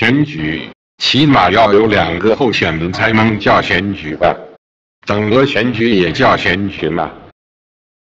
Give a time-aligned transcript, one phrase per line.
[0.00, 4.34] 选举起码要有两个候选人才能叫选举吧。
[5.06, 7.10] 整个选举也叫选举嘛。